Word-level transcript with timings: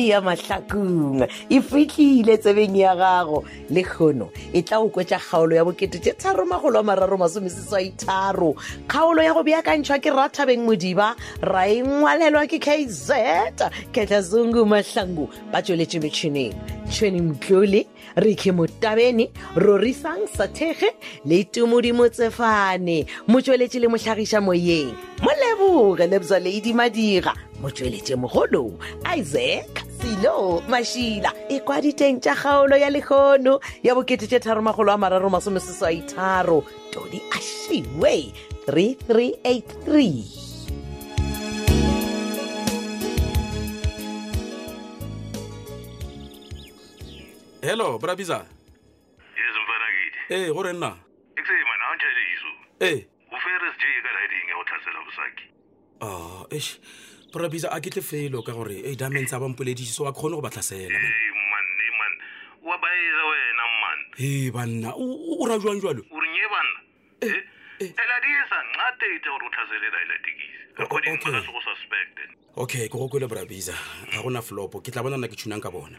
kgadi 0.00 0.08
ya 0.10 0.20
mahlakung 0.20 1.26
e 1.50 1.60
fitlhile 1.60 2.36
tsebeng 2.40 2.74
ya 2.76 2.94
gago 2.96 3.44
le 3.70 3.82
kgono 3.82 4.28
e 4.52 4.62
tla 4.62 4.80
o 4.80 4.88
kwetsa 4.88 5.18
kgaolo 5.18 5.54
ya 5.56 5.64
bokete 5.64 6.00
te 6.00 6.12
tharo 6.16 6.46
magolo 6.48 6.80
a 6.80 6.82
mararo 6.82 7.16
masomesesaitharo 7.20 8.56
kgaolo 8.88 9.20
ya 9.22 9.34
go 9.36 9.42
beakantšhwa 9.44 10.00
ke 10.00 10.08
rathabeng 10.10 10.64
modiba 10.64 11.12
ra 11.44 11.68
engwalelwa 11.68 12.46
ke 12.48 12.58
kz 12.58 13.12
ketlha 13.92 14.22
zungu 14.24 14.64
mahlangu 14.66 15.28
ba 15.52 15.60
tsweletse 15.62 16.00
metšhineng 16.00 16.79
tšhweni 16.90 17.20
mtlole 17.22 17.86
rekhe 18.16 18.52
motabene 18.52 19.28
rorisang 19.56 20.26
sathege 20.36 20.90
le 21.24 21.44
tumodi 21.44 21.92
motsefane 21.94 23.06
motsweletše 23.30 23.78
le 23.80 23.88
motlhagiša 23.92 24.38
moyeng 24.46 24.90
moleboge 25.22 26.06
lebza 26.10 26.38
leedimadira 26.42 27.32
motsweletše 27.62 28.14
mogolo 28.18 28.64
isaac 29.16 29.72
silo 30.00 30.58
mašila 30.70 31.30
e 31.54 31.60
kwa 31.62 31.78
diteng 31.80 32.18
tša 32.20 32.34
kgaolo 32.36 32.76
ya 32.82 32.90
lekgono 32.90 33.60
ya 33.82 33.94
bokete 33.94 34.26
tše 34.26 34.38
tharo 34.42 34.62
magolo 34.62 34.90
a 34.92 34.98
mararo 34.98 35.30
masomeseswaitharo 35.30 36.62
todi 36.90 37.22
ashiwe 37.38 38.34
3383 38.66 40.49
hello 47.70 47.90
brabiza 48.02 48.44
yezimfanakile 49.38 50.18
ey 50.28 50.46
gore 50.54 50.72
nna 50.72 50.88
ekusemana 51.38 51.82
a 51.90 51.94
ntšhele 51.96 52.22
iso 52.34 52.50
ee 52.86 53.00
uferis 53.36 53.74
j 53.80 53.84
ka 54.04 54.10
riding 54.16 54.46
ya 54.50 54.54
go 54.58 54.64
tlhasela 54.68 55.00
bosaki 55.06 55.46
ah, 56.04 56.40
a 56.42 56.54
eš 56.56 56.66
brabiza 57.32 57.70
a 57.72 57.78
ketle 57.80 58.02
felo 58.02 58.42
ka 58.42 58.52
gore 58.52 58.76
e 58.90 58.96
damantse 58.96 59.36
a 59.36 59.40
bampoledisiso 59.40 60.02
wa 60.04 60.12
kgone 60.12 60.34
go 60.36 60.40
ba 60.42 60.50
tlhasela 60.50 60.98
mane 61.52 61.86
man 62.00 62.12
wa 62.68 62.76
baela 62.82 63.22
wena 63.30 63.64
mmane 63.74 64.04
e 64.26 64.50
banna 64.50 64.88
o 65.40 65.46
ra 65.48 65.54
jwang 65.62 65.78
jalo 65.82 66.02
o 66.14 66.18
renye 66.20 66.42
banna 66.54 66.78
eh, 67.20 67.30
eh? 67.30 67.44
Eh. 67.86 67.92
E 70.74 70.86
okay 72.58 72.88
ke 72.88 72.96
gokole 72.98 73.26
brabisa 73.30 73.74
ga 74.10 74.22
gona 74.26 74.42
flopo 74.42 74.80
ke 74.82 74.90
tla 74.90 75.02
bona 75.06 75.16
na 75.16 75.28
ke 75.30 75.36
tshunang 75.38 75.62
ka 75.62 75.70
bona 75.70 75.98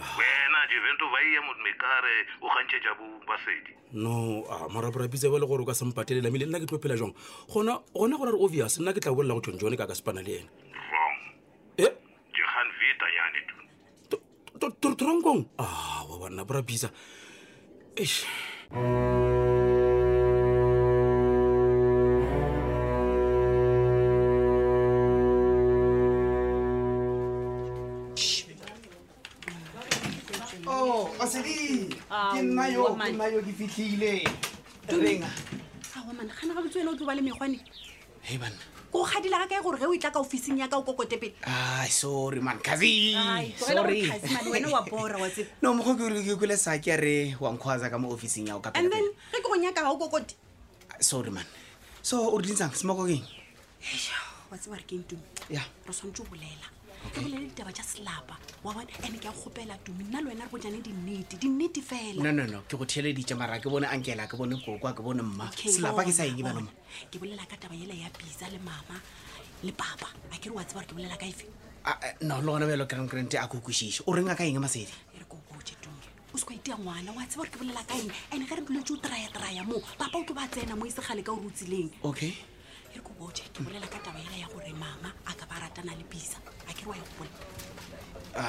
wena 0.00 0.60
jevento 0.70 1.04
ba 1.10 1.18
iya 1.22 1.40
mekare 1.62 2.16
o 2.42 2.46
kgantšhe 2.50 2.78
jabo 2.82 3.04
basedi 3.26 3.72
no 3.94 4.44
a 4.50 4.56
ba 4.66 4.90
bale 4.90 5.46
gore 5.46 5.62
o 5.62 5.66
ka 5.66 5.74
se 5.74 5.84
mpatelela 5.86 6.30
mele 6.30 6.46
nna 6.50 6.58
ke 6.58 6.66
tlo 6.66 6.78
phela 6.82 6.98
jang 6.98 7.14
gona 7.46 7.78
gona 7.94 8.16
gore 8.18 8.32
re 8.34 8.38
obvious 8.40 8.78
nna 8.82 8.90
ke 8.92 9.00
tla 9.00 9.14
bolela 9.14 9.34
go 9.38 9.40
tshon 9.40 9.58
jone 9.58 9.76
ka 9.78 9.86
ka 9.86 9.94
sepana 9.94 10.22
le 10.22 10.42
ena 10.42 10.50
wrong 10.74 11.20
e 11.78 11.86
jehan 12.34 12.68
vita 12.82 13.06
yane 13.06 13.40
tu 14.10 14.18
tronkong 14.98 15.46
a 15.62 15.66
wa 16.10 16.14
banna 16.18 16.42
borapitsa 16.44 16.90
eish 17.94 18.26
mayo 32.64 33.44
ke 33.44 33.52
fitlhile 33.52 34.24
renga 34.88 35.28
a 35.92 36.00
mane 36.16 36.32
gana 36.32 36.52
ga 36.56 36.60
botse 36.64 36.80
ene 36.80 36.88
o 36.88 36.96
tlo 36.96 37.04
ba 37.04 37.12
le 37.12 37.20
megwane 37.20 37.60
e 38.24 38.36
banna 38.40 38.62
ko 38.88 39.04
gadile 39.04 39.36
ga 39.36 39.46
kae 39.52 39.60
gore 39.60 39.76
ge 39.76 39.84
o 39.84 39.92
itla 39.92 40.08
ka 40.08 40.20
ofising 40.24 40.56
ya 40.64 40.68
ka 40.72 40.80
o 40.80 40.84
kokote 40.86 41.20
pele 41.20 41.36
a 41.44 41.84
sorry 41.92 42.40
man 42.40 42.56
no 45.62 45.70
mokgo 45.76 45.92
ke 45.92 46.02
ore 46.08 46.20
ke 46.24 46.32
kole 46.40 46.56
sa 46.56 46.80
ke 46.80 46.88
a 46.96 46.96
re 46.96 47.16
wankgwatsa 47.36 47.92
ka 47.92 48.00
mo 48.00 48.08
ofising 48.16 48.48
yao 48.48 48.64
kaand 48.64 48.88
then 48.88 49.12
ge 49.32 49.38
ke 49.44 49.44
gong 49.44 49.60
yaka 49.68 49.84
ga 49.84 49.92
o 49.92 50.00
kokote 50.00 50.32
sorry 51.04 51.28
man 51.28 51.44
so 52.00 52.32
o 52.32 52.36
re 52.40 52.48
dintsang 52.48 52.72
semokokeng 52.72 53.20
wa 54.48 54.56
tse 54.56 54.72
ware 54.72 54.84
ke 54.88 54.96
ntume 55.04 55.20
ya 55.52 55.60
re 55.60 55.92
tshwanetse 55.92 56.24
o 56.24 56.28
bolela 56.32 56.73
ke 57.12 57.20
bole 57.20 57.36
le 57.38 57.44
ditaba 57.48 57.70
tsa 57.72 57.82
selapa 57.84 58.34
wabone 58.64 58.88
and 59.04 59.16
ke 59.20 59.26
a 59.28 59.32
kgopela 59.32 59.76
tumi 59.84 60.04
nna 60.08 60.20
le 60.24 60.28
wena 60.30 60.44
re 60.46 60.50
bojane 60.50 60.80
dinnete 60.80 61.36
dinnete 61.38 61.82
fela 61.82 62.22
no 62.22 62.30
no 62.32 62.46
no 62.46 62.60
ke 62.66 62.76
go 62.78 62.84
thiele 62.84 63.12
dije 63.12 63.36
mara 63.36 63.58
ke 63.60 63.68
bone 63.68 63.84
ankela 63.84 64.26
ke 64.26 64.36
bone 64.36 64.56
kokwa 64.56 64.94
ke 64.96 65.02
bone 65.04 65.20
mma 65.22 65.50
selapa 65.56 66.04
ke 66.06 66.12
sa 66.12 66.24
enge 66.24 66.42
banoma 66.42 66.70
ke 67.12 67.18
bolela 67.20 67.44
ka 67.48 67.56
taba 67.56 67.74
ele 67.76 67.94
ya 68.00 68.08
pisa 68.10 68.48
le 68.48 68.58
mama 68.58 68.96
le 69.64 69.72
papa 69.72 70.08
a 70.32 70.36
ke 70.38 70.48
re 70.48 70.56
wa 70.56 70.64
tseba 70.64 70.80
gore 70.80 70.88
ke 70.90 70.94
bolela 70.96 71.16
ka 71.20 71.26
efe 71.26 71.46
no 72.24 72.40
le 72.40 72.46
gona 72.48 72.64
beelo 72.70 72.86
kranrante 72.86 73.36
a 73.36 73.46
kokosise 73.48 74.02
o 74.06 74.12
renga 74.16 74.34
ka 74.36 74.44
enge 74.44 74.58
masedi 74.58 74.94
e 75.14 75.20
o 75.20 76.34
se 76.36 76.44
kwa 76.46 76.54
itea 76.56 76.76
ngwana 76.78 77.12
oa 77.12 77.26
tseba 77.26 77.44
gore 77.44 77.50
ke 77.52 77.58
bolela 77.60 77.82
ka 77.84 77.94
eng 78.00 78.10
and 78.32 78.48
ge 78.48 78.54
re 78.56 78.62
dulwetse 78.64 78.92
o 78.96 78.98
traya-traya 78.98 79.62
moo 79.68 79.82
papa 80.00 80.18
o 80.18 80.24
tlo 80.24 80.34
ba 80.34 80.48
tsena 80.48 80.72
mo 80.76 80.86
isegale 80.88 81.20
ka 81.22 81.30
ore 81.36 81.46
o 81.46 81.50
tsileng 81.52 81.90
okay 82.02 82.32
e 82.90 82.98
re 82.98 83.02
ko 83.06 83.12
boje 83.20 83.44
ke 83.52 83.60
bolela 83.62 83.86
ka 83.92 84.00
taba 84.02 84.18
ela 84.24 84.34
ya 84.40 84.48
gore 84.50 84.72
mama 84.74 85.12
a 85.30 85.32
ka 85.38 85.44
ba 85.46 85.62
ratana 85.68 85.92
le 85.94 86.02
bisa 86.10 86.40
a 86.68 86.72
ke 86.72 86.84
re 86.88 87.00
o 88.36 88.40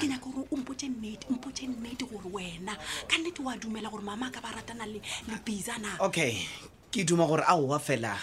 ke 0.00 0.06
nako 0.08 0.28
gore 0.34 0.48
ompote 0.54 0.86
nnete 0.88 1.24
mpote 1.30 1.66
nnete 1.68 2.04
gore 2.10 2.28
wena 2.34 2.74
ka 3.08 3.14
nnete 3.18 3.40
o 3.44 3.48
a 3.50 3.56
dumela 3.58 3.90
gore 3.90 4.02
mama 4.02 4.30
ka 4.30 4.40
ba 4.40 4.50
ratana 4.56 4.86
le 4.88 5.00
lepisa 5.28 5.76
na 5.78 5.96
okay 6.00 6.46
ke 6.90 7.04
duma 7.04 7.26
gore 7.26 7.42
a 7.44 7.54
owa 7.56 7.78
fela 7.78 8.16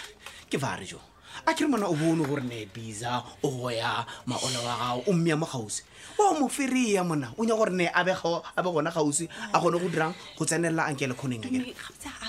ke 0.50 0.58
fare 0.58 0.84
jo 0.84 0.98
a 1.46 1.54
ke 1.54 1.62
re 1.62 1.68
mona 1.68 1.86
o 1.88 1.94
bone 1.94 2.22
gore 2.26 2.42
ne 2.42 2.66
bisa 2.66 3.22
o 3.42 3.48
goya 3.48 4.04
maolo 4.26 4.60
wa 4.66 4.74
gago 4.82 5.00
o 5.06 5.12
mmeya 5.12 5.36
mo 5.38 5.46
kgausi 5.46 5.82
o 6.18 6.34
mo 6.40 6.48
ferea 6.48 7.04
mona 7.06 7.32
o 7.38 7.44
nya 7.46 7.54
gore 7.56 7.70
ne 7.72 7.86
a 7.88 8.04
be 8.04 8.12
gona 8.12 8.92
kgausi 8.92 9.28
a 9.52 9.56
kgone 9.58 9.78
go 9.78 9.88
dirang 9.88 10.14
go 10.36 10.44
tsenelela 10.44 10.86
anke 10.90 11.06
le 11.08 11.14
kgoneng 11.14 11.44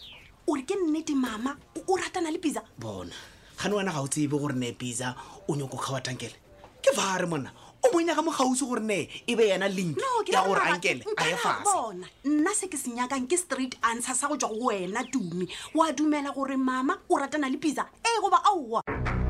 ore 0.47 0.61
ke 0.61 0.77
nnete 0.77 1.17
mama 1.17 1.57
o 1.75 1.97
ratana 1.97 2.31
le 2.31 2.37
pisa 2.39 2.61
bona 2.79 3.15
ga 3.61 3.69
ne 3.69 3.75
wena 3.75 3.91
ga 3.91 4.01
o 4.01 4.07
tsebe 4.07 4.37
gore 4.39 4.53
ne 4.55 4.71
pizza 4.71 5.15
o 5.47 5.55
nyoko 5.55 5.77
kga 5.77 5.93
wa 5.93 5.99
tankele 6.01 6.35
ke 6.83 6.93
fa 6.93 7.17
re 7.19 7.25
mona 7.27 7.49
o 7.83 7.91
mo 7.93 7.99
nyaka 8.01 8.21
mo 8.23 8.31
gausi 8.31 8.65
gore 8.67 8.81
ne 8.81 9.07
e 9.27 9.35
be 9.35 9.47
yena 9.49 9.67
link 9.73 9.97
ya 10.27 10.43
gore 10.45 10.59
ankele 10.61 11.03
a 11.17 11.27
ye 11.27 11.35
fasebona 11.35 12.07
nna 12.23 12.53
se 12.55 12.67
ke 12.67 12.77
se 12.77 12.91
nyakang 12.91 13.27
ke 13.27 13.37
straight 13.37 13.75
answer 13.83 14.15
sa 14.15 14.27
go 14.27 14.35
tswa 14.37 14.49
go 14.49 14.67
wena 14.71 15.03
tumi 15.11 15.47
oa 15.75 15.91
dumela 15.93 16.31
gore 16.33 16.57
mama 16.57 16.99
o 17.09 17.15
ratana 17.15 17.49
le 17.51 17.57
pizza 17.57 17.85
ee 18.03 18.19
goba 18.21 18.43
aowa 18.43 18.81
hey, 18.87 19.24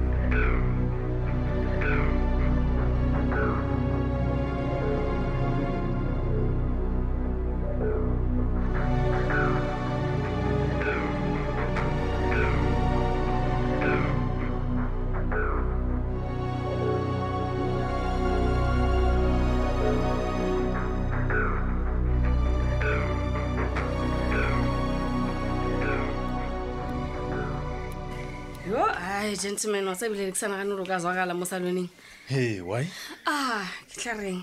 ai 29.16 29.36
gentleman 29.40 29.88
wa 29.88 29.96
tsebile 29.96 30.32
ke 30.32 30.38
sana 30.38 30.58
gane 30.60 30.76
gore 30.76 30.84
ka 30.86 31.00
zwagala 31.00 31.32
mo 31.34 31.46
saloneng 31.48 31.88
he 32.28 32.60
why 32.60 32.84
ah 33.26 33.64
hmm. 33.64 33.72
ke 33.88 33.96
tla 34.04 34.14
reng 34.20 34.40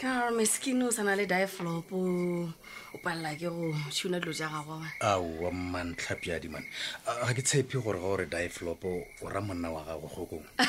ke 0.00 0.04
nagore 0.08 0.32
meskin 0.32 0.80
o 0.82 0.90
sana 0.90 1.12
le 1.16 1.26
dieflop 1.28 1.92
o 1.92 2.96
palela 3.04 3.36
ke 3.36 3.48
go 3.52 3.74
tuna 3.92 4.20
dilo 4.20 4.32
ja 4.32 4.48
gago 4.48 4.80
aowa 5.04 5.50
mmantlhapiadi 5.52 6.48
mane 6.48 6.64
ga 7.04 7.32
ke 7.36 7.42
tshepe 7.44 7.76
gore 7.84 8.00
ga 8.00 8.08
ore 8.14 8.26
dieflop 8.26 8.84
o 8.84 9.28
ra 9.28 9.40
monna 9.44 9.68
wa 9.70 9.84
gago 9.84 10.08
gokong 10.14 10.46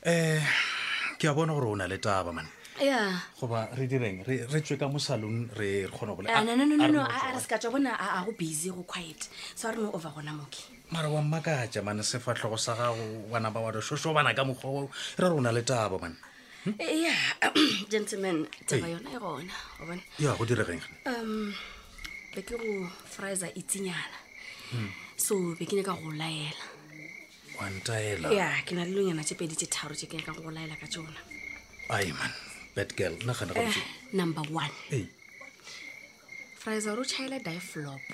eh, 0.06 0.38
um 0.38 1.18
ke 1.20 1.26
a 1.28 1.34
bona 1.34 1.52
gore 1.54 1.74
o 1.74 1.76
na 1.76 1.90
le 1.90 1.98
taba 1.98 2.30
mane 2.32 2.59
ya 2.84 3.12
goba 3.38 3.68
re 3.76 3.86
direng 3.86 4.24
re 4.24 4.38
tswe 4.48 4.76
ka 4.80 4.88
mosalong 4.88 5.52
re 5.54 5.84
kgona 5.92 6.16
bolenonono 6.16 7.04
ah, 7.04 7.28
a 7.28 7.32
re 7.36 7.40
se 7.40 7.48
ka 7.48 7.58
tswa 7.60 7.72
bona 7.76 7.92
a 8.00 8.24
go 8.24 8.32
busy 8.32 8.70
go 8.70 8.82
quiet 8.82 9.28
so 9.54 9.68
a 9.68 9.72
re 9.72 9.82
no 9.82 9.92
over 9.92 10.08
gona 10.10 10.32
moke 10.32 10.64
mara 10.90 11.08
wa 11.08 11.20
mmakaja 11.22 11.82
mane 11.82 12.02
sefatlhogo 12.02 12.58
sa 12.58 12.74
gago 12.76 13.28
bana 13.32 13.50
ba 13.50 13.60
wa 13.60 13.70
re 13.70 13.80
shosho 13.80 14.14
bana 14.14 14.32
ka 14.34 14.44
mokgwa 14.44 14.88
e 14.88 14.88
re 15.20 15.28
re 15.28 15.40
na 15.40 15.52
le 15.52 15.62
tabo 15.62 15.98
mane 15.98 16.16
hm? 16.64 16.72
eh, 16.78 17.02
ya 17.02 17.14
gentlemen 17.92 18.46
taba 18.66 18.88
yona 18.88 19.10
e 19.12 19.18
gona 19.18 19.54
obone 19.82 20.02
ya 20.18 20.32
go 20.36 20.44
diregeng 20.44 20.80
um 21.06 21.52
be 22.34 22.42
ke 22.42 22.56
go 22.56 22.88
frize 23.04 23.46
itsenyana 23.60 24.18
hmm. 24.72 24.88
so 25.16 25.36
be 25.58 25.66
ke 25.68 25.82
ka 25.84 25.92
go 25.92 26.08
laela 26.16 26.64
wantaela 27.60 28.32
ya 28.32 28.64
ke 28.64 28.72
na 28.72 28.88
le 28.88 28.92
longyana 28.96 29.20
tse 29.24 29.36
pedi 29.36 29.52
tse 29.54 29.66
tharo 29.68 29.92
tse 29.92 30.06
ke 30.08 30.16
nyaka 30.16 30.32
go 30.40 30.48
laela 30.50 30.80
ka 30.80 30.88
tsona 30.88 31.20
aiman 31.92 32.32
bad 32.74 32.94
girl 32.96 33.12
nagana 33.26 33.52
uh, 33.56 33.60
eh, 33.68 33.82
number 34.12 34.42
one 34.50 34.70
hey. 34.90 35.06
frizer 36.62 36.96
o 37.00 37.04
chaela 37.12 37.38
diflop 37.48 38.04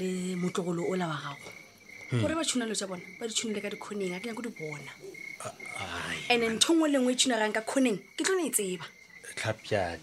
le 0.00 0.10
motlogolo 0.42 0.82
ola 0.92 1.06
wa 1.12 1.18
gago 1.26 1.48
hmm. 2.10 2.20
gore 2.20 2.34
ba 2.38 2.44
tshunelo 2.48 2.74
tsa 2.80 2.86
bona 2.90 3.02
ba 3.18 3.24
di 3.28 3.34
tshunele 3.34 3.60
ka 3.64 3.70
dikgoneng 3.74 4.14
a 4.14 4.20
ke 4.22 4.26
nyako 4.30 4.42
di 4.46 4.52
bona 4.60 4.92
and-e 6.32 6.46
ntho 6.58 6.70
ngwe 6.78 6.88
lengwe 6.94 7.10
e 7.12 7.18
tshunelang 7.18 7.54
ka 7.56 7.62
kgoneng 7.70 7.98
ke 8.16 8.22
tlone 8.26 8.46
e 8.50 8.52
tseba 8.56 8.86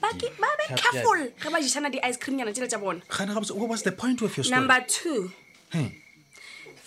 babe 0.04 0.66
caful 0.82 1.22
ge 1.44 1.50
ba 1.54 1.64
jisana 1.64 1.88
di-ice 1.94 2.20
cream 2.22 2.36
nyana 2.42 2.52
tsela 2.52 2.68
tsa 2.68 2.80
bonanumber 2.84 4.82
two 4.98 5.22
hmm. 5.74 5.90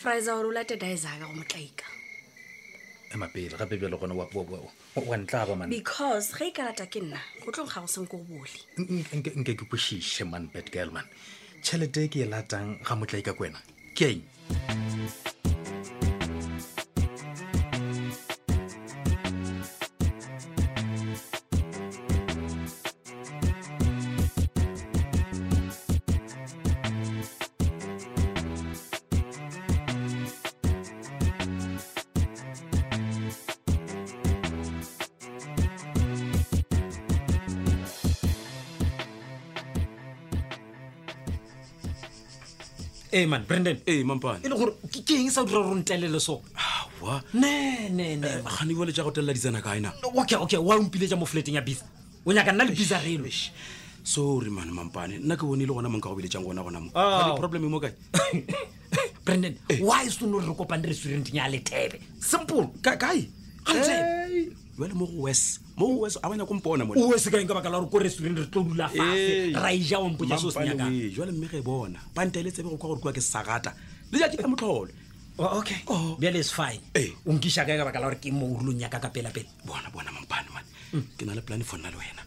frizer 0.00 0.34
ore 0.38 0.44
o 0.50 0.52
late 0.58 0.74
dizaka 0.84 1.24
go 1.28 1.32
motlaika 1.40 1.88
emapele 3.14 3.56
gape 3.58 3.76
bjalo 3.76 3.96
gona 3.98 4.14
wa 4.14 5.16
ntlaba 5.18 5.56
man 5.56 5.70
because 5.70 6.32
ge 6.38 6.44
e 6.48 6.52
kalata 6.52 6.86
ke 6.92 7.00
nna 7.02 7.18
go 7.44 7.50
tlo 7.52 7.64
nkga 7.66 7.80
go 7.82 7.86
seng 7.92 8.06
ko 8.06 8.16
bole 8.18 8.60
nke 9.40 9.52
ke 9.58 9.64
kwešiše 9.70 10.24
man 10.30 10.48
bad 10.54 10.70
girl 10.70 10.90
man 10.94 11.06
tšhelete 11.62 12.00
e 12.06 12.08
ke 12.12 12.18
e 12.24 12.26
latang 12.32 12.78
ga 12.86 12.94
motlaika 12.94 13.32
kwena 13.34 13.58
ke 13.98 14.08
eng 14.14 14.22
ee 43.12 43.26
man 43.26 43.42
brandon 43.48 43.76
ee 43.86 44.04
mampane 44.04 44.40
e 44.46 44.48
le 44.48 44.54
gore 44.54 44.72
ke 44.90 45.16
eng 45.18 45.30
sa 45.34 45.42
o 45.42 45.46
dira 45.46 45.62
gore 45.66 45.80
ntlelele 45.82 46.20
so 46.22 46.40
awa 46.54 47.22
ne 47.34 47.90
ne 47.90 48.18
bole 48.76 48.90
eh, 48.94 48.94
ja 48.96 49.02
go 49.02 49.10
telela 49.10 49.32
ditsena 49.34 49.58
kae 49.62 49.80
na 49.82 49.90
okay 50.22 50.38
okay 50.38 50.58
wa 50.62 50.78
ompile 50.78 51.08
tja 51.10 51.16
mo 51.18 51.26
fleteng 51.26 51.58
ya 51.58 51.60
bisa 51.62 51.82
o 52.24 52.30
nyaka 52.32 52.52
nna 52.54 52.64
le 52.70 52.72
bisa 52.78 53.00
relo 53.02 53.26
sorry 54.06 54.50
man 54.50 54.70
mampane 54.70 55.18
nna 55.18 55.34
ke 55.36 55.42
bone 55.42 55.58
le 55.62 55.72
gona 55.74 55.88
monka 55.90 56.06
go 56.08 56.14
beletsang 56.16 56.46
gona 56.46 56.62
gona 56.62 56.80
mo 56.86 56.90
oh. 56.94 57.34
problem 57.38 57.66
mo 57.70 57.80
kae 57.82 57.90
brandon 59.26 59.58
why 59.82 60.06
sone 60.08 60.38
re 60.38 60.54
kopane 60.54 60.86
restauranteng 60.86 61.34
ya 61.34 61.48
letebe 61.50 61.98
simple 62.22 62.70
kae 62.82 63.26
jale 64.84 64.94
mo 64.94 65.06
go 65.06 65.22
wes 65.22 65.60
mo 65.76 65.86
go 65.86 66.00
wes 66.04 66.16
a 66.22 66.28
banya 66.28 66.46
ko 66.48 66.54
mpona 66.56 66.84
mo 66.88 66.94
wes 67.12 67.28
ka 67.28 67.36
eng 67.36 67.46
baka 67.48 67.68
la 67.68 67.78
gore 67.78 67.90
ko 67.90 67.98
restaurant 68.00 68.38
re 68.38 68.46
tlo 68.48 68.62
dula 68.64 68.88
fatshe 68.88 69.52
ee. 69.52 69.52
ra 69.52 69.72
e 69.72 69.78
ja 69.80 69.98
wa 69.98 70.08
mpotsa 70.08 70.38
se 70.38 70.50
se 70.50 70.58
nyaka 70.58 70.90
jale 71.16 71.32
mme 71.32 71.46
ge 71.48 71.58
e 71.58 71.60
bona 71.62 72.00
panta 72.14 72.42
le 72.42 72.50
tsebe 72.50 72.68
go 72.68 72.76
kwa 72.76 72.88
gore 72.88 73.00
kwa 73.00 73.12
ke 73.12 73.20
sagata 73.20 73.74
le 74.12 74.18
ja 74.18 74.28
ke 74.28 74.36
ka 74.40 74.48
motlholo 74.48 74.88
okay 75.38 75.84
bjale 76.18 76.40
is 76.40 76.52
fine 76.52 76.80
ee. 76.94 77.12
o 77.26 77.32
nkiša 77.32 77.64
ka 77.66 77.84
baka 77.84 78.00
la 78.00 78.06
gore 78.08 78.16
ke 78.16 78.28
e 78.28 78.32
mo 78.32 78.46
urulong 78.56 78.80
yaka 78.80 78.98
ka 79.00 79.08
pelapele 79.12 79.48
bona 79.64 79.90
bona 79.92 80.10
mampane 80.12 80.48
mane 80.48 80.68
hmm. 80.92 81.04
ke 81.16 81.24
na 81.28 81.34
le 81.34 81.42
plane 81.44 81.64
for 81.64 81.78
nna 81.78 81.90
le 81.90 81.96
wena 82.00 82.22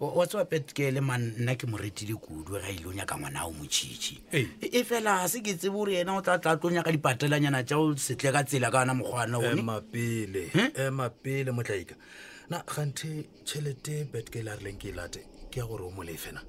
wa 0.06 0.26
tsewa 0.26 0.44
petkele 0.44 1.00
ma 1.04 1.18
nna 1.18 1.54
ke 1.60 1.66
mo 1.66 1.76
retile 1.76 2.14
kudu 2.16 2.52
ga 2.56 2.68
ile 2.70 2.86
o 2.88 2.92
nyaka 2.94 3.16
ngwana 3.18 3.42
o 3.44 3.52
motšhitšhi 3.52 4.22
e, 4.32 4.46
e 4.72 4.84
fela 4.84 5.26
se 5.28 5.40
ke 5.42 5.54
tsebo 5.58 5.80
ore 5.84 5.94
ena 6.00 6.14
o 6.16 6.20
tla 6.22 6.38
tla 6.38 6.54
tlo 6.56 6.70
nyaka 6.70 6.92
dipatelanyana 6.94 7.64
tjao 7.66 7.96
setle 7.98 8.30
ka 8.32 8.44
tsela 8.46 8.70
ka 8.70 8.80
ona 8.86 8.94
mokgwana 8.94 9.38
onemapele 9.42 11.50
motlaika 11.50 11.94
hmm? 11.98 12.32
na 12.50 12.58
kganthe 12.68 13.12
tšhelete 13.46 13.96
betgelareleng 14.12 14.78
ke 14.82 14.88
e 14.92 14.96
late 14.98 15.22
ke 15.50 15.56
ya 15.60 15.64
gore 15.68 15.84
o 15.88 15.90
mo 15.90 16.02
lefena 16.04 16.40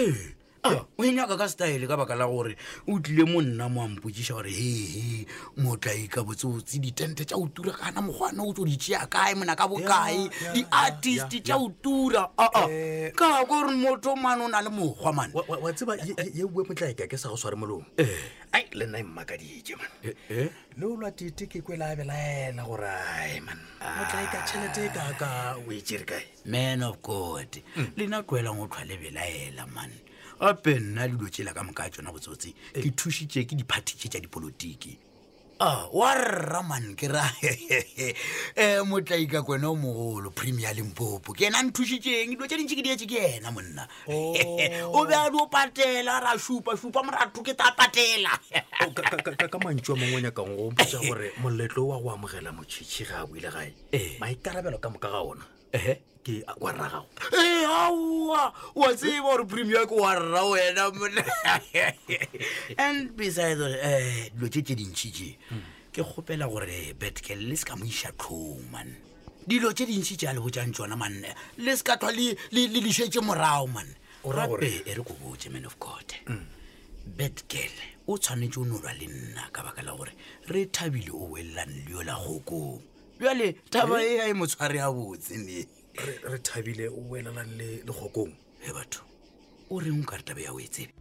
ee 0.00 0.34
Ah, 0.66 0.80
o 0.98 1.04
e 1.04 1.12
nyaka 1.12 1.36
ka 1.36 1.44
style 1.46 1.84
ka 1.86 1.92
baka 1.94 2.16
la 2.16 2.24
gore 2.24 2.56
o 2.88 2.96
tlile 2.98 3.28
mo 3.28 3.42
nna 3.44 3.68
moampotsiša 3.68 4.32
gore 4.32 4.48
hehe 4.48 5.26
motlai 5.60 5.92
ah, 5.92 6.00
ah. 6.00 6.04
eh, 6.04 6.08
ka 6.08 6.20
botseotse 6.24 6.80
ditente 6.80 7.26
tša 7.28 7.36
o 7.36 7.44
tura 7.52 7.76
gana 7.76 8.00
mogwana 8.00 8.40
o 8.40 8.52
tso 8.56 8.64
ditšea 8.64 9.04
kae 9.12 9.34
mona 9.36 9.52
ka 9.60 9.68
bokae 9.68 10.24
di-artist 10.56 11.36
tša 11.44 11.58
o 11.60 11.68
tura 11.84 12.24
aa 12.40 12.64
ka 13.12 13.26
ko 13.44 13.44
gore 13.50 13.76
motho 13.76 14.16
mane 14.16 14.40
o 14.40 14.48
na 14.48 14.62
le 14.64 14.70
mokgwa 14.72 15.12
manewa 15.12 15.70
tseba 15.76 15.92
ye 16.32 16.44
bue 16.48 16.64
motlaika 16.64 17.04
ke 17.12 17.16
sa 17.20 17.28
go 17.28 17.36
sware 17.36 17.60
molomo 17.60 17.84
eh. 18.00 18.16
ai 18.56 18.64
le 18.72 18.86
nna 18.88 18.98
e 18.98 19.02
mmaka 19.04 19.36
dije 19.36 19.76
man 19.76 19.92
eh, 20.30 20.48
le 20.80 20.84
olwa 20.88 21.10
tite 21.12 21.44
ke 21.44 21.60
kwela 21.60 21.92
abela 21.92 22.16
ena 22.16 22.64
gore 22.64 22.88
ae 22.88 23.36
man 23.44 23.60
motlaika 24.00 24.38
tšhelete 24.48 24.80
e 24.88 24.88
kaka 24.96 25.60
o 25.60 25.68
etere 25.76 26.08
kae 26.08 26.22
man 26.48 26.80
of 26.88 26.96
god 27.04 27.52
mm. 27.76 27.92
lena 28.00 28.22
tloelang 28.24 28.64
o 28.64 28.66
tlhwa 28.66 28.82
lebela 28.88 29.28
ela 29.28 29.68
mane 29.68 30.00
gape 30.40 30.78
nna 30.80 31.06
dilo 31.08 31.28
tsela 31.28 31.52
ka 31.54 31.62
moka 31.62 31.88
tsona 31.90 32.10
botsotsi 32.12 32.54
eh. 32.74 32.82
ke 32.82 32.90
thusitse 32.96 33.46
ke 33.46 33.54
diphatitše 33.54 34.08
tša 34.10 34.18
dipolotiki 34.20 34.98
a 35.62 35.86
wa 35.94 36.10
rraman 36.18 36.96
ke 36.98 37.06
ra 37.06 37.22
um 37.22 37.38
eh, 38.58 38.82
motlaika 38.82 39.46
kwena 39.46 39.70
o 39.70 39.78
mogolo 39.78 40.34
premier 40.34 40.74
lempopo 40.74 41.30
ke 41.32 41.46
ena 41.46 41.62
a 41.62 41.62
nthusitseng 41.62 42.34
dilo 42.34 42.46
tse 42.46 42.58
dintši 42.58 42.74
ke 42.76 42.82
dietse 42.82 43.06
ke 43.06 43.20
ena 43.38 43.52
monna 43.54 43.86
oh. 44.10 44.34
o 44.98 45.04
be 45.06 45.14
a 45.14 45.24
dio 45.30 45.46
patela 45.46 46.18
ra 46.20 46.34
supa-supa 46.34 47.04
moratho 47.06 47.42
ke 47.46 47.54
ta 47.54 47.70
patelaka 47.78 49.46
oh, 49.54 49.62
mantšu 49.62 49.94
a 49.94 49.96
mongwe 50.02 50.20
nyakang 50.26 50.50
go 50.58 50.70
mpotsa 50.74 50.98
eh. 50.98 51.06
gore 51.08 51.28
moletlo 51.38 51.86
wa 51.94 52.02
go 52.02 52.10
amogela 52.10 52.50
motšhitšhi 52.52 53.06
ga 53.08 53.22
a 53.22 53.26
boile 53.26 53.48
gae 53.54 53.72
maikarabelo 54.20 54.82
ka 54.82 54.90
moka 54.90 55.08
ga 55.08 55.20
onau 55.22 55.52
ke 56.24 56.42
a 56.48 56.54
kwa 56.54 56.72
rragago 56.72 57.06
ee 57.44 57.66
aowa 57.66 58.52
wa 58.74 58.94
tseba 58.94 59.20
gore 59.22 59.44
premium 59.44 59.86
ke 59.86 59.92
wa 59.94 60.14
rra 60.14 60.42
wena 60.48 60.90
mone 60.96 61.22
and 62.78 63.12
besides 63.16 63.60
um 63.60 64.28
dilo 64.36 64.48
tse 64.48 64.62
tse 64.62 64.74
dintšhi 64.74 65.10
tse 65.10 65.28
ke 65.92 66.02
kgopela 66.02 66.48
gore 66.48 66.94
betkel 66.98 67.38
le 67.38 67.56
se 67.56 67.64
ka 67.64 67.76
mo 67.76 67.84
iša 67.84 68.12
tlhong 68.16 68.64
man 68.72 68.94
dilo 69.46 69.72
tse 69.72 69.84
dintšhi 69.86 70.16
tse 70.16 70.26
a 70.26 70.32
le 70.32 70.40
botsang 70.40 70.72
tsona 70.72 70.96
manne 70.96 71.28
le 71.58 71.76
se 71.76 71.84
ka 71.84 71.96
tlhwa 71.96 72.36
le 72.52 72.80
lešetse 72.80 73.20
morago 73.20 73.66
man 73.68 73.86
gape 74.24 74.82
e 74.88 74.94
re 74.96 75.02
ko 75.04 75.12
botse 75.20 75.52
man 75.52 75.66
of 75.66 75.76
god 75.78 76.08
mm. 76.26 76.40
betkel 77.20 77.70
o 78.08 78.16
tshwanetse 78.16 78.56
o 78.60 78.64
nolwa 78.64 78.96
le 78.96 79.06
nna 79.06 79.44
ka 79.52 79.62
baka 79.62 79.82
la 79.84 79.92
gore 79.92 80.12
re 80.48 80.64
thabile 80.66 81.12
o 81.12 81.36
welelang 81.36 81.84
le 81.84 81.92
yo 81.92 82.02
la 82.02 82.16
gokong 82.16 82.80
jale 83.20 83.52
taba 83.70 84.00
eh? 84.00 84.16
e 84.16 84.20
a 84.24 84.28
e 84.28 84.32
motshware 84.32 84.80
a 84.80 84.88
botse 84.88 85.36
ne 85.36 85.68
re 86.32 86.38
thabile 86.46 86.84
o 86.96 87.00
boelelang 87.08 87.52
le 87.58 87.66
lekgokong 87.86 88.32
e 88.68 88.70
batho 88.76 89.02
o 89.72 89.74
reng 89.84 90.02
o 90.02 90.06
ka 90.08 90.16
re 90.18 90.24
tlabe 90.26 90.42
ya 90.46 90.52
o 90.56 90.60
e 90.66 90.68
tsebe 90.74 90.92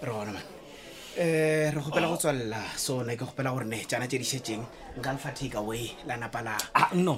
rona 0.03 0.31
man 0.33 0.43
eh 1.15 1.69
re 1.71 1.79
gopela 1.79 2.07
go 2.09 2.17
tswalela 2.17 2.59
sone 2.75 3.15
ke 3.15 3.23
gopela 3.23 3.51
gore 3.53 3.63
ne 3.65 3.85
tsana 3.85 4.07
tse 4.09 4.17
di 4.17 4.23
šetšeng 4.27 4.63
nka 4.97 5.11
lefa 5.13 5.29
take 5.31 5.55
away 5.61 5.85
la 6.07 6.15
napa 6.17 6.41
la 6.41 6.55
no 6.95 7.13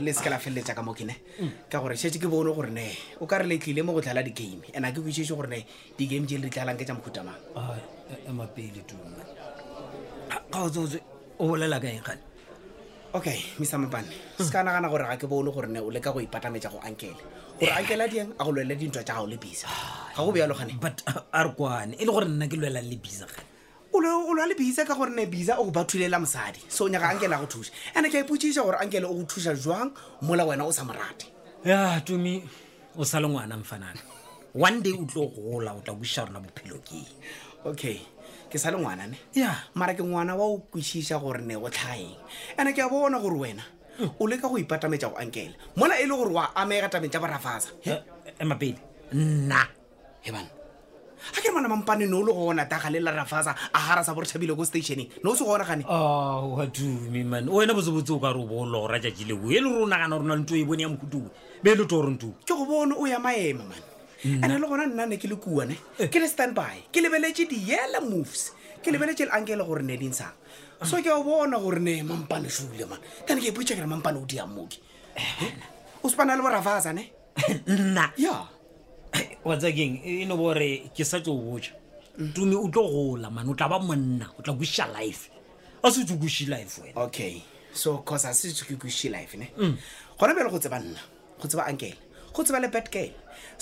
le 0.00 0.12
seke 0.16 0.30
la 0.30 0.38
feleletša 0.38 0.74
ka 0.78 0.82
mo 0.82 0.92
kene 0.94 1.14
mm. 1.42 1.52
ka 1.68 1.82
gore 1.82 1.96
šetše 1.98 2.22
ke 2.22 2.28
bone 2.30 2.54
gore 2.56 2.70
ne 2.70 2.86
o 3.20 3.26
ka 3.26 3.38
re 3.42 3.44
letlile 3.44 3.82
mo 3.84 3.92
go 3.92 4.00
tlala 4.00 4.22
di-game 4.22 4.62
and 4.74 4.86
a 4.86 4.92
ke 4.92 5.02
boitšetse 5.02 5.34
gore 5.36 5.48
ne 5.52 5.66
di-game 5.98 6.24
tse 6.24 6.38
le 6.38 6.46
di 6.48 6.54
tlalang 6.54 6.78
ke 6.78 6.84
tša 6.86 6.94
mokhutamang 6.94 7.42
ah, 7.58 7.74
e, 8.06 8.14
e, 8.24 8.72
e 8.72 9.37
ga 10.50 10.62
o 10.64 10.68
tsotse 10.70 10.98
o 11.38 11.48
bolela 11.48 11.78
ka 11.80 11.88
eng 11.88 12.02
gane 12.04 12.20
okay 13.14 13.38
misa 13.58 13.76
mapane 13.78 14.08
hmm. 14.08 14.44
se 14.44 14.50
ka 14.50 14.64
nagana 14.64 14.88
gore 14.88 15.04
ga 15.04 15.16
ke 15.16 15.26
bone 15.28 15.50
gore 15.52 15.68
ne 15.68 15.80
o 15.80 15.90
leka 15.92 16.12
go 16.12 16.20
ipatametsa 16.24 16.70
go 16.72 16.80
ankele 16.80 17.20
gore 17.60 17.72
ankele 17.72 18.02
a 18.04 18.08
diang 18.08 18.32
a 18.38 18.44
go 18.44 18.50
lwelele 18.52 18.78
dintwa 18.80 19.04
tjagago 19.04 19.26
le 19.28 19.36
bisa 19.36 19.68
ah, 19.68 20.12
ga 20.16 20.24
go 20.24 20.32
bjalogane 20.32 20.80
but 20.80 21.02
a 21.06 21.44
re 21.44 21.50
kwane 21.52 21.94
e 22.00 22.04
le 22.04 22.12
gore 22.12 22.24
nna 22.26 22.48
ke 22.48 22.56
lwelang 22.56 22.88
le 22.88 22.96
bisa 22.96 23.26
gane 23.28 23.44
o 23.92 24.00
lwa 24.34 24.46
le 24.48 24.54
bisa 24.56 24.84
ka 24.88 24.94
gore 24.94 25.12
ne 25.12 25.26
bisa 25.26 25.60
o 25.60 25.68
ba 25.70 25.84
thulela 25.84 26.16
mosadi 26.18 26.60
so 26.68 26.84
o 26.84 26.88
nyaka 26.88 27.06
ah. 27.06 27.12
ankele 27.12 27.34
a 27.36 27.40
go 27.40 27.46
thusa 27.46 27.70
ande 27.94 28.08
ke 28.08 28.14
a 28.14 28.24
ipotsisa 28.24 28.64
gore 28.64 28.80
ankele 28.80 29.04
o 29.04 29.12
go 29.14 29.24
thusa 29.28 29.52
jwang 29.52 29.92
mola 30.22 30.44
wena 30.48 30.64
o 30.64 30.72
sa 30.72 30.82
morate 30.84 31.28
ya 31.64 32.00
tumi 32.00 32.40
o 32.96 33.04
sa 33.04 33.20
le 33.20 33.28
ngwana 33.28 33.56
mfanana 33.60 34.00
one 34.56 34.80
day 34.80 34.96
o 34.96 35.04
tlo 35.04 35.28
gola 35.28 35.76
o 35.76 35.80
tla 35.84 35.92
kwisa 35.94 36.24
rona 36.24 36.40
bophelo 36.40 36.80
keng 36.80 37.04
okay 37.68 38.00
ke 38.48 38.56
sa 38.56 38.72
le 38.72 38.80
ngwana 38.80 39.04
ne 39.06 39.16
ya 39.36 39.52
mara 39.76 39.92
ke 39.92 40.00
ngwana 40.02 40.32
wa 40.34 40.48
o 40.48 40.58
kwešiša 40.72 41.20
gore 41.20 41.44
ne 41.44 41.54
go 41.54 41.68
tlhaeng 41.68 42.16
ande 42.56 42.72
ke 42.72 42.80
a 42.82 42.88
bona 42.88 43.20
gore 43.20 43.36
wena 43.36 43.64
o 44.18 44.24
leka 44.26 44.48
go 44.48 44.56
ipatametša 44.58 45.12
go 45.12 45.16
ankele 45.20 45.52
mola 45.76 45.94
e 46.00 46.04
le 46.08 46.14
gore 46.16 46.32
wa 46.32 46.50
amega 46.56 46.88
tame 46.88 47.08
tša 47.12 47.20
borafatsa 47.20 47.70
emapele 48.40 48.80
e, 49.12 49.16
nna 49.16 49.62
e 50.24 50.30
bana 50.32 50.48
ga 51.28 51.40
ke 51.44 51.48
re 51.52 51.52
mana 51.54 51.68
mampane 51.68 52.08
ne 52.08 52.16
o 52.16 52.24
le 52.24 52.32
gona 52.32 52.64
taga 52.64 52.88
le 52.90 53.00
larafatsa 53.04 53.54
a 53.74 53.78
gara 53.88 54.00
sa 54.02 54.16
borethabile 54.16 54.56
ko 54.56 54.64
stationeng 54.64 55.12
ne 55.22 55.28
o 55.28 55.36
se 55.36 55.44
gona 55.44 55.64
gane 55.68 55.84
ah, 55.86 56.40
watumi 56.40 57.22
man 57.28 57.46
wena 57.52 57.76
botsebotse 57.76 58.16
o 58.16 58.18
ka 58.18 58.32
re 58.32 58.40
o 58.40 58.48
boolola 58.48 58.80
go 58.88 58.88
ra 58.88 58.98
jajileo 58.98 59.44
e 59.52 59.60
le 59.60 59.60
gore 59.68 59.84
o 59.84 59.86
nagana 59.86 60.16
gore 60.16 60.24
na 60.26 60.34
le 60.40 60.42
nto 60.42 60.56
e 60.56 60.64
bone 60.64 60.80
ya 60.82 60.88
mokhutuwe 60.88 61.28
be 61.62 61.70
e 61.70 61.76
le 61.76 61.84
to 61.84 62.00
gore 62.00 62.10
ntu 62.16 62.32
ke 62.48 62.56
go 62.56 62.64
bone 62.64 62.96
o 62.96 63.04
ya 63.06 63.20
maema 63.20 63.64
man 63.68 63.82
Mm-hmm. 64.24 64.42
and 64.44 64.52
le 64.58 64.66
gona 64.66 64.86
nnane 64.90 65.16
ke 65.16 65.28
le 65.30 65.36
kuane 65.38 65.76
eh. 66.02 66.08
ke 66.10 66.16
le 66.18 66.26
standby 66.26 66.90
ke 66.90 66.96
lebeletse 66.98 67.44
di-yellow 67.48 68.00
moves 68.02 68.48
ke 68.82 68.90
lebeletse 68.90 69.20
le 69.20 69.30
ankele 69.30 69.62
gore 69.64 69.84
ne 69.86 69.94
dintshang 69.96 70.34
ah. 70.80 70.84
so 70.84 70.98
ke 70.98 71.06
o 71.06 71.20
bona 71.22 71.56
gore 71.62 71.78
ne 71.78 72.00
mampane 72.02 72.50
sule 72.50 72.82
ma 72.90 72.96
then 73.28 73.38
ke 73.38 73.52
ipotsa 73.54 73.76
kere 73.78 73.86
mampane 73.86 74.18
o 74.18 74.26
diang 74.26 74.50
moke 74.50 74.74
eh. 75.14 75.54
o 76.02 76.08
sepana 76.10 76.34
le 76.34 76.42
borafatsa 76.42 76.90
ne 76.98 77.06
nna 77.70 78.08
ya 78.18 78.34
watsa 79.46 79.70
keng 79.70 80.02
e 80.02 80.24
no 80.26 80.34
bore 80.36 80.90
ke 80.90 81.06
sa 81.06 81.22
tse 81.22 81.30
o 81.30 81.38
boja 81.38 81.70
mm. 82.18 82.34
tumi 82.34 82.58
o 82.58 82.66
tlo 82.66 82.88
gola 82.90 83.30
man 83.30 83.46
o 83.46 83.54
tla 83.54 83.70
ba 83.70 83.78
monna 83.78 84.34
o 84.34 84.42
tla 84.42 84.50
kuša 84.50 84.90
life 84.98 85.30
a 85.78 85.86
setse 85.94 86.10
tsokuši 86.10 86.50
life 86.50 86.82
wena 86.82 87.06
okay 87.06 87.38
so 87.70 88.02
cause 88.02 88.26
a 88.26 88.34
se 88.34 88.50
tsokuši 88.50 89.14
life 89.14 89.38
ne 89.38 89.46
mm. 89.54 89.78
gona 90.18 90.34
bjale 90.34 90.50
go 90.50 90.58
tseba 90.58 90.82
nna 90.82 91.02
go 91.38 91.46
tseba 91.46 91.70
ankele 91.70 92.07
go 92.38 92.44
tseba 92.44 92.60
le 92.60 92.68
batgal 92.68 93.10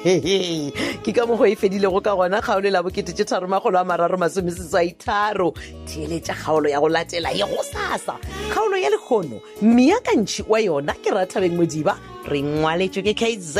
ke 0.06 1.10
ka 1.12 1.26
mo 1.26 1.34
go 1.36 1.42
e 1.44 1.56
fedile 1.58 1.90
go 1.90 1.98
ka 2.00 2.14
gona 2.14 2.38
kgaolo 2.38 2.70
la 2.70 2.82
bokete 2.82 3.10
tse 3.12 3.26
tharo 3.26 3.48
magolo 3.50 3.74
a 3.78 3.84
mararo 3.84 4.14
masomesetso 4.18 4.78
a 4.78 4.84
itharo 4.86 5.50
theeletsa 5.88 6.30
kgaolo 6.34 6.70
ya 6.70 6.78
go 6.78 6.86
latela 6.88 7.34
ye 7.34 7.42
go 7.42 7.62
sasa 7.62 8.14
kgaolo 8.54 8.76
ya 8.78 8.90
lekgono 8.94 9.40
mmia 9.62 9.98
kantšhi 10.06 10.44
wa 10.48 10.58
yona 10.62 10.94
ke 11.02 11.10
rathabeng 11.10 11.58
modiba 11.58 11.98
re 12.30 12.38
ngwaletswe 12.42 13.02
ke 13.02 13.14
kz 13.14 13.58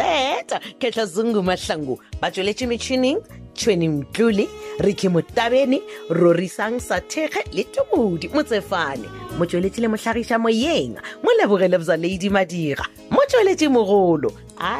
ketlha 0.78 1.04
zungu 1.06 1.42
mahlango 1.42 1.98
ba 2.22 2.30
tsweletse 2.30 2.66
metšhining 2.70 3.18
tšhweni 3.56 3.88
mtlole 3.88 4.44
ricky 4.84 5.08
motabene 5.08 5.80
rorisang 6.12 6.76
sa 6.80 7.00
thege 7.00 7.40
le 7.56 7.64
tumodi 7.72 8.28
motsefane 8.28 9.08
mo 9.40 9.46
tsweletse 9.48 9.80
le 9.80 9.88
motlhagisa 9.88 10.36
moyeng 10.38 11.00
mo 11.25 11.30
lebogelebza 11.40 11.96
ladi 11.96 12.28
madira 12.28 12.84
mo 13.10 13.20
tsweletse 13.26 13.66
mogolo 13.72 14.28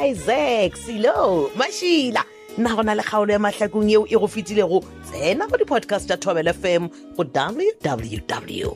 isaac 0.05 0.77
selo 0.77 1.49
mašila 1.57 2.23
nna 2.57 2.73
gona 2.73 2.95
le 2.97 3.05
kgaolo 3.05 3.33
ya 3.33 3.39
matlhakong 3.45 3.91
eo 3.95 4.03
e 4.09 4.17
go 4.17 4.25
fitilego 4.27 4.81
tsena 5.05 5.45
go 5.49 5.59
di-podcast 5.61 6.09
ya 6.09 6.17
tobel 6.17 6.49
fm 6.57 6.89
go 7.17 7.23
www 7.29 8.71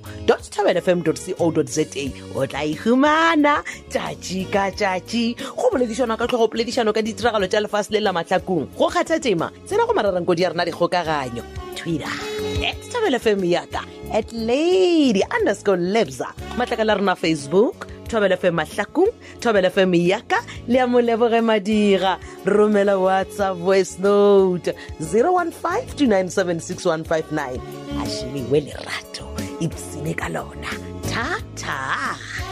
tobel 0.52 0.76
fm 0.84 1.00
co 1.00 1.12
za 1.16 1.32
o 1.40 2.44
tla 2.46 2.60
e 2.60 2.74
humana 2.76 3.64
tšatši 3.88 4.40
ka 4.52 4.68
tšatši 4.76 5.24
go 5.56 5.64
boledišanwa 5.72 6.20
ka 6.20 6.28
tlhogo 6.28 6.52
poledišano 6.52 6.92
ka 6.92 7.00
ditiragalo 7.00 7.48
tša 7.48 7.60
lefase 7.64 7.88
le 7.96 8.04
la 8.04 8.12
matlhakong 8.12 8.68
go 8.76 8.88
kgatha 8.92 9.16
tema 9.16 9.48
tsena 9.64 9.86
go 9.88 9.96
marerang 9.96 10.28
kodi 10.28 10.42
ya 10.44 10.52
rena 10.52 10.68
dikgokaganyo 10.68 11.40
twitter 11.72 12.12
at 12.68 12.76
tobel 12.92 13.16
fm 13.16 13.40
yaka 13.48 13.80
at 14.12 14.28
lady 14.32 15.24
underscore 15.40 15.80
lebza 15.80 16.28
matlhaka 16.60 16.84
la 16.84 17.00
rena 17.00 17.16
facebook 17.16 17.88
thobela 18.10 18.34
fm 18.42 18.54
mahlakong 18.58 19.12
thobela 19.40 19.70
fm 19.74 19.92
yaka 20.10 20.40
le 20.72 20.78
a 20.82 20.86
moleboge 20.94 21.38
madira 21.50 22.12
romela 22.56 22.96
whatsapp 23.04 23.54
voice 23.68 23.94
note 24.06 24.74
01529761159 27.06 27.38
a 28.02 28.04
shebiwe 28.14 28.58
lerato 28.68 29.28
ipsene 29.68 30.10
ka 30.22 30.26
lona 30.36 30.74
thata 31.14 31.38
-ta. 31.54 32.49